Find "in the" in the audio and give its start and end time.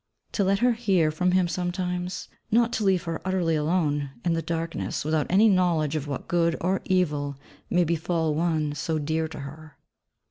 4.25-4.41